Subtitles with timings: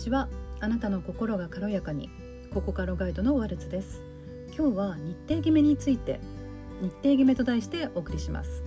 [0.00, 0.28] ちは。
[0.62, 2.10] あなたの心が軽やかに
[2.52, 4.02] ここからガイドのワルツです。
[4.56, 6.20] 今日は日程決めについて
[6.80, 8.64] 日程決めと題してお送りします、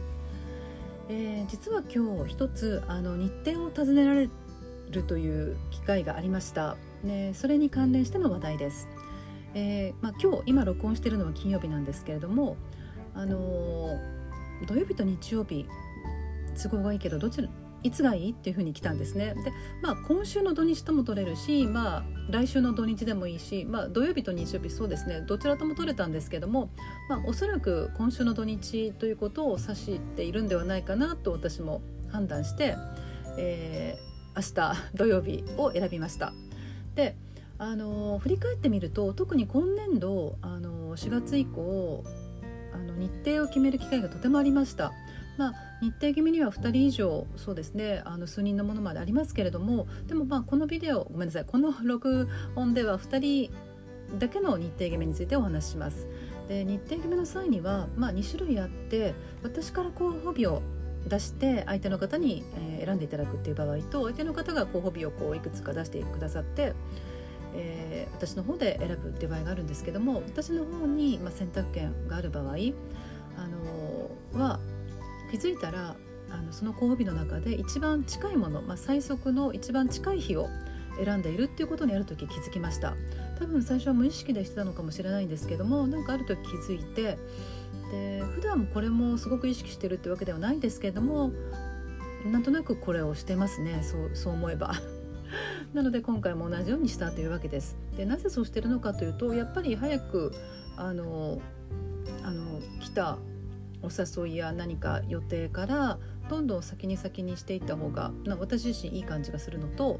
[1.09, 4.29] えー、実は今日一つあの日程を尋ねられ
[4.91, 6.77] るという機会がありました。
[7.03, 8.87] ね、それに関連しての話題です、
[9.53, 12.55] えー、まあ、今日今録音しているのは金曜日なんですけれども
[13.13, 15.67] あのー、土曜日と日曜日
[16.61, 17.49] 都合がいいけどどちら
[17.83, 19.35] いつがいいっていうふうに来たんですね。
[19.43, 26.69] でまあ今週の土日とも取れるし、まあ、来週の土日でもいいし、まあ、土曜日と日曜日そうですねどちらとも取れたんですけども、
[27.09, 32.75] まあ、おそらく今週の土日ということを指しているんではないかなと私も判断して、
[33.37, 36.33] えー、明日土曜日を選びました。
[36.95, 37.15] で
[37.59, 42.03] あの振り返ってみると特に今年度あの4月以降
[42.73, 44.91] あの日程を決める機会がとてもありました。
[45.37, 53.51] まあ、日程決めには2人以上そうですねあの数人のものまでありますけれどもでもまあこのビデオごめんなさいこの録音では2人
[54.19, 56.07] だけの日程決めについてお話しします。
[56.47, 60.61] で日程決めの際には、まあ、2種類あって私から候補日を
[61.07, 62.43] 出して相手の方に、
[62.79, 66.73] 選んでいただくっていう場合と相手の方が候補日をこういくつか出してくださって、
[67.55, 74.59] えー、私の方で選ぶっていう場合があるんですけども私の方に、ま、選択権がある場合、あのー、は
[75.33, 75.95] 気づいたら
[76.29, 80.47] あのその候補日の中で一番近いもの、まあ、最速の一番近い日を
[81.03, 82.93] 選んでいるっていうことにある時気づきました
[83.39, 87.17] 多分最初は無意識でしてたのかもしれないんですけどもなんかある時気づいて
[87.89, 91.31] で普段これもすごく意識してるってわけではないんですけれども
[92.31, 94.73] なんとなくこれをしてますねそうそう思えば。
[95.73, 97.75] なので今回も同じようにしたというわけです。
[97.97, 100.31] でなぜそうしてるのかというとやっぱり早く
[100.77, 101.41] あの
[102.21, 103.17] あの来た
[103.83, 103.89] お
[104.23, 109.99] 誘いや何か予定からどんどん先に先にしていった方がな私自身いい感じがするのと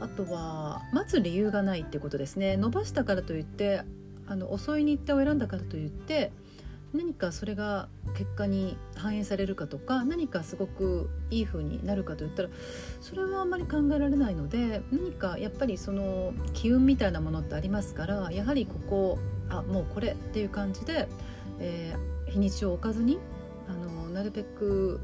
[0.00, 2.56] あとは待つ理由がないってことですね。
[2.56, 3.82] 伸ばしたからといって
[4.26, 6.32] あの遅い日程を選んだからといって
[6.92, 12.48] 何かそれが結果に反映されるかとか何かすごくいい風になるかといったら
[13.00, 19.18] それはあんまり考えられないので何かやっぱりその機運みたいなものってありますからやはりここ
[19.48, 21.08] あもうこれっていう感じで、
[21.58, 23.18] えー日にちを置かずに
[23.68, 25.00] あのなるべく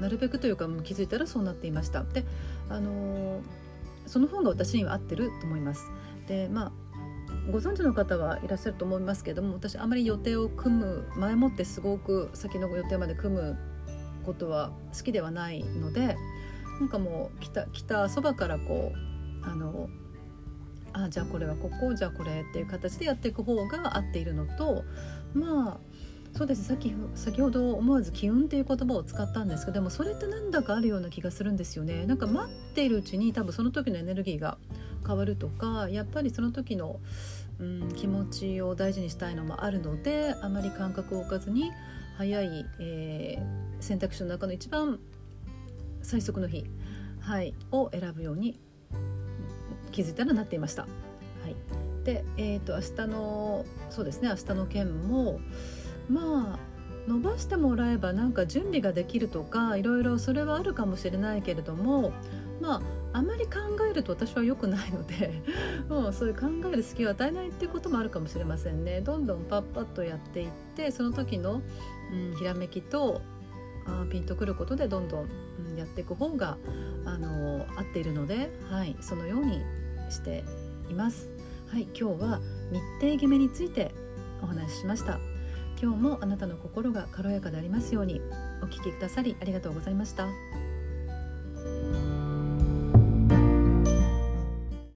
[0.00, 2.02] なるべくというかもう気づいたらそうなっていました。
[2.02, 2.24] で
[2.68, 3.40] あの
[4.06, 5.90] その方が私には合ってると思います。
[6.26, 6.72] でまあ
[7.50, 13.58] ご存知の方はいらっしゃると思いますけども私あまり予定を組む前もってすごく先の予定まで組む
[14.24, 16.16] ことは好きではないので
[16.80, 19.88] なんかもう来た来たそばからこうあの
[20.94, 24.84] あじゃあこれはここじゃあこれっていう形でやっていく方が合っているのと
[25.34, 25.94] まあ
[26.36, 26.64] そうです。
[26.64, 32.06] さっき先ほど思わず機運っていう言葉を使ったんですけどでもそれってなんだかあるような気がするんですよね。
[32.06, 34.58] なんか待っているうちに多分その時のエネルギーが
[35.06, 36.98] 変わるとかやっぱりその時の、
[37.60, 41.70] うん、気持ちを大事にしたいのもあるのであまり感覚を置かずに
[42.16, 44.98] 早い、えー、選択肢の中の一番
[46.02, 46.64] 最速の日、
[47.20, 48.58] はい、を選ぶように
[49.94, 50.82] 気づいたらなっていました。
[50.82, 50.88] は
[51.48, 51.54] い、
[52.04, 55.40] で、えーと、と明日のそうですね明日の件も
[56.10, 56.58] まあ
[57.06, 62.12] 伸ばしてもらえばなんか準備ができるとかいろいろそれはあるかもしれないけれども
[62.60, 62.76] ま
[63.12, 63.52] ああまり考
[63.88, 65.42] えると私は良くないので
[65.88, 71.62] もうそういう考える隙を与えないっていうこともあるかもしれませんねどんどんパッパッとやっていってその時の、
[72.12, 73.20] うん、ひらめきと
[73.86, 75.28] あピンとくることでどんどん、
[75.70, 76.56] うん、やっていく方が
[77.04, 79.62] あの合っているので、はい、そのように
[80.10, 80.44] して
[80.90, 81.28] います。
[81.68, 83.92] はい、今日は日程決めについて
[84.42, 85.18] お話ししました。
[85.80, 88.20] 今日もあなたの心が軽やかでありますように
[88.62, 90.28] お聴きくださりありがとうございました。